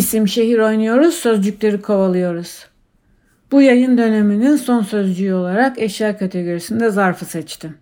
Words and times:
İsim 0.00 0.28
şehir 0.28 0.58
oynuyoruz, 0.58 1.14
sözcükleri 1.14 1.82
kovalıyoruz. 1.82 2.66
Bu 3.52 3.62
yayın 3.62 3.98
döneminin 3.98 4.56
son 4.56 4.82
sözcüğü 4.82 5.34
olarak 5.34 5.78
eşya 5.78 6.18
kategorisinde 6.18 6.90
zarfı 6.90 7.24
seçtim. 7.24 7.74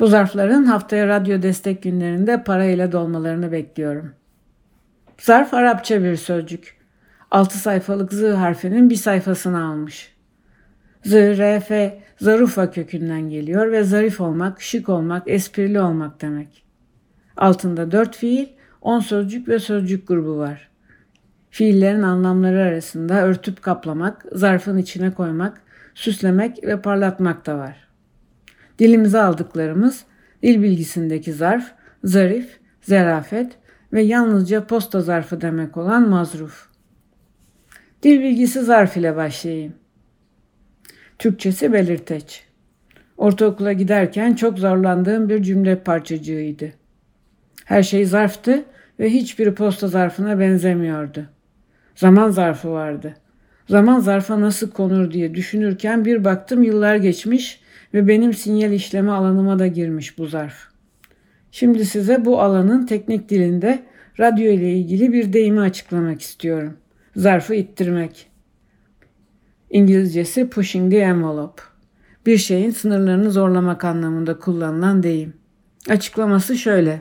Bu 0.00 0.06
zarfların 0.06 0.64
haftaya 0.64 1.08
radyo 1.08 1.42
destek 1.42 1.82
günlerinde 1.82 2.44
parayla 2.44 2.92
dolmalarını 2.92 3.52
bekliyorum. 3.52 4.12
Zarf 5.18 5.54
Arapça 5.54 6.02
bir 6.02 6.16
sözcük. 6.16 6.76
6 7.30 7.58
sayfalık 7.58 8.12
Z 8.12 8.22
harfinin 8.22 8.90
bir 8.90 8.96
sayfasını 8.96 9.64
almış. 9.64 10.14
Z, 11.04 11.12
R, 11.12 11.60
F, 11.60 12.00
zarufa 12.20 12.70
kökünden 12.70 13.30
geliyor 13.30 13.72
ve 13.72 13.84
zarif 13.84 14.20
olmak, 14.20 14.62
şık 14.62 14.88
olmak, 14.88 15.22
esprili 15.26 15.80
olmak 15.80 16.22
demek. 16.22 16.64
Altında 17.36 17.92
4 17.92 18.16
fiil, 18.16 18.46
10 18.80 19.00
sözcük 19.00 19.48
ve 19.48 19.58
sözcük 19.58 20.08
grubu 20.08 20.38
var. 20.38 20.68
Fiillerin 21.50 22.02
anlamları 22.02 22.62
arasında 22.62 23.22
örtüp 23.22 23.62
kaplamak, 23.62 24.24
zarfın 24.32 24.78
içine 24.78 25.10
koymak, 25.10 25.60
süslemek 25.94 26.64
ve 26.64 26.80
parlatmak 26.80 27.46
da 27.46 27.58
var. 27.58 27.88
Dilimize 28.78 29.20
aldıklarımız 29.20 30.04
dil 30.42 30.62
bilgisindeki 30.62 31.32
zarf, 31.32 31.64
zarif, 32.04 32.60
zerafet 32.80 33.58
ve 33.92 34.02
yalnızca 34.02 34.66
posta 34.66 35.00
zarfı 35.00 35.40
demek 35.40 35.76
olan 35.76 36.08
mazruf. 36.08 36.68
Dil 38.02 38.20
bilgisi 38.20 38.62
zarf 38.62 38.96
ile 38.96 39.16
başlayayım. 39.16 39.74
Türkçesi 41.18 41.72
belirteç. 41.72 42.44
Ortaokula 43.16 43.72
giderken 43.72 44.34
çok 44.34 44.58
zorlandığım 44.58 45.28
bir 45.28 45.42
cümle 45.42 45.78
parçacığıydı. 45.78 46.72
Her 47.64 47.82
şey 47.82 48.04
zarftı 48.04 48.64
ve 49.00 49.10
hiçbiri 49.10 49.54
posta 49.54 49.88
zarfına 49.88 50.40
benzemiyordu. 50.40 51.26
Zaman 51.98 52.30
zarfı 52.30 52.70
vardı. 52.70 53.14
Zaman 53.68 54.00
zarfa 54.00 54.40
nasıl 54.40 54.70
konur 54.70 55.10
diye 55.10 55.34
düşünürken 55.34 56.04
bir 56.04 56.24
baktım 56.24 56.62
yıllar 56.62 56.96
geçmiş 56.96 57.60
ve 57.94 58.08
benim 58.08 58.32
sinyal 58.32 58.72
işleme 58.72 59.12
alanıma 59.12 59.58
da 59.58 59.66
girmiş 59.66 60.18
bu 60.18 60.26
zarf. 60.26 60.54
Şimdi 61.50 61.84
size 61.84 62.24
bu 62.24 62.40
alanın 62.40 62.86
teknik 62.86 63.28
dilinde 63.28 63.82
radyo 64.20 64.52
ile 64.52 64.72
ilgili 64.72 65.12
bir 65.12 65.32
deyimi 65.32 65.60
açıklamak 65.60 66.20
istiyorum. 66.20 66.76
Zarfı 67.16 67.54
ittirmek. 67.54 68.30
İngilizcesi 69.70 70.48
pushing 70.48 70.92
the 70.92 70.98
envelope. 70.98 71.62
Bir 72.26 72.38
şeyin 72.38 72.70
sınırlarını 72.70 73.30
zorlamak 73.30 73.84
anlamında 73.84 74.38
kullanılan 74.38 75.02
deyim. 75.02 75.32
Açıklaması 75.88 76.58
şöyle. 76.58 77.00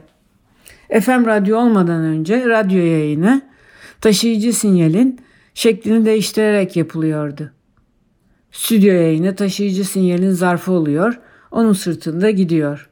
FM 1.02 1.25
radyo 1.25 1.58
olmadan 1.58 2.03
önce 2.03 2.45
radyo 2.45 2.80
yayını 2.80 3.42
taşıyıcı 4.02 4.53
sinyalin 4.53 5.20
şeklini 5.53 6.06
değiştirerek 6.06 6.76
yapılıyordu. 6.76 7.52
Stüdyo 8.52 8.94
yayını 8.94 9.35
taşıyıcı 9.35 9.85
sinyalin 9.85 10.31
zarfı 10.31 10.72
oluyor, 10.72 11.19
onun 11.52 11.74
sırtında 11.74 12.30
gidiyor. 12.30 12.90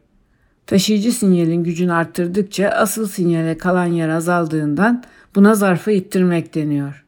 Taşıyıcı 0.67 1.11
sinyalin 1.11 1.63
gücünü 1.63 1.93
arttırdıkça 1.93 2.67
asıl 2.69 3.07
sinyale 3.07 3.57
kalan 3.57 3.85
yer 3.85 4.09
azaldığından 4.09 5.03
buna 5.35 5.55
zarfı 5.55 5.91
ittirmek 5.91 6.55
deniyor. 6.55 7.05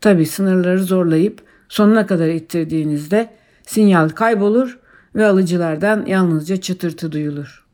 Tabi 0.00 0.26
sınırları 0.26 0.84
zorlayıp 0.84 1.42
sonuna 1.68 2.06
kadar 2.06 2.28
ittirdiğinizde 2.28 3.30
sinyal 3.66 4.08
kaybolur 4.08 4.78
ve 5.14 5.26
alıcılardan 5.26 6.06
yalnızca 6.06 6.56
çıtırtı 6.56 7.12
duyulur. 7.12 7.66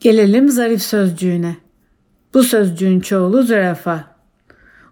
Gelelim 0.00 0.48
zarif 0.48 0.82
sözcüğüne. 0.82 1.56
Bu 2.34 2.42
sözcüğün 2.42 3.00
çoğulu 3.00 3.42
zürafa. 3.42 4.15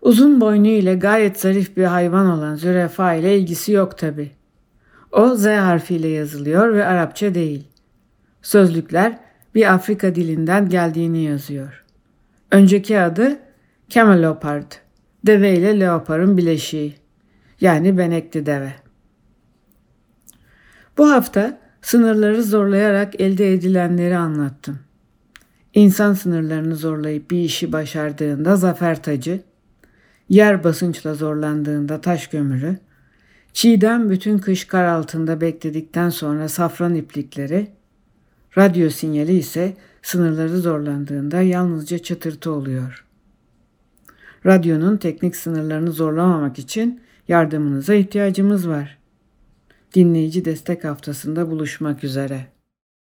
Uzun 0.04 0.40
boynu 0.40 0.66
ile 0.68 0.94
gayet 0.94 1.40
zarif 1.40 1.76
bir 1.76 1.84
hayvan 1.84 2.26
olan 2.26 2.54
zürafa 2.54 3.14
ile 3.14 3.38
ilgisi 3.38 3.72
yok 3.72 3.98
tabi. 3.98 4.30
O 5.12 5.34
Z 5.34 5.46
harfiyle 5.46 6.08
yazılıyor 6.08 6.74
ve 6.74 6.84
Arapça 6.84 7.34
değil. 7.34 7.68
Sözlükler 8.42 9.18
bir 9.54 9.74
Afrika 9.74 10.14
dilinden 10.14 10.68
geldiğini 10.68 11.22
yazıyor. 11.22 11.84
Önceki 12.50 13.00
adı 13.00 13.38
camelopard, 13.88 14.72
deve 15.26 15.54
ile 15.54 15.80
leoparın 15.80 16.36
bileşiği. 16.36 16.94
Yani 17.60 17.98
benekli 17.98 18.46
deve. 18.46 18.72
Bu 20.98 21.10
hafta 21.10 21.58
sınırları 21.82 22.42
zorlayarak 22.42 23.20
elde 23.20 23.52
edilenleri 23.52 24.16
anlattım. 24.16 24.78
İnsan 25.74 26.14
sınırlarını 26.14 26.76
zorlayıp 26.76 27.30
bir 27.30 27.38
işi 27.38 27.72
başardığında 27.72 28.56
zafer 28.56 29.02
tacı, 29.02 29.40
yer 30.28 30.64
basınçla 30.64 31.14
zorlandığında 31.14 32.00
taş 32.00 32.26
kömürü, 32.26 32.78
çiğdem 33.52 34.10
bütün 34.10 34.38
kış 34.38 34.64
kar 34.64 34.84
altında 34.84 35.40
bekledikten 35.40 36.08
sonra 36.08 36.48
safran 36.48 36.94
iplikleri, 36.94 37.70
radyo 38.58 38.90
sinyali 38.90 39.36
ise 39.36 39.76
sınırları 40.02 40.60
zorlandığında 40.60 41.42
yalnızca 41.42 41.98
çıtırtı 41.98 42.52
oluyor. 42.52 43.04
Radyonun 44.46 44.96
teknik 44.96 45.36
sınırlarını 45.36 45.92
zorlamamak 45.92 46.58
için 46.58 47.00
yardımınıza 47.28 47.94
ihtiyacımız 47.94 48.68
var. 48.68 48.98
Dinleyici 49.94 50.44
destek 50.44 50.84
haftasında 50.84 51.50
buluşmak 51.50 52.04
üzere. 52.04 52.46